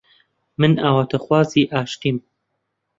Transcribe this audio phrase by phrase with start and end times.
[0.57, 2.23] من ئاواتخوازی ئاشتیم